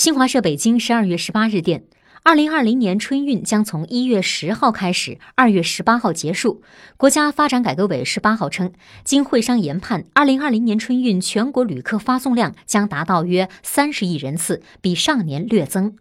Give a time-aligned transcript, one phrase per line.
[0.00, 1.84] 新华社北京十二月十八日电
[2.22, 6.62] 二零二零年春运将从一月十号开始二月十八号结束。
[6.96, 8.72] 国家发展改革委十八号称
[9.04, 15.98] 经会商研判二零二零年春运全国旅客发送量将达到约三十亿人次比上年略增。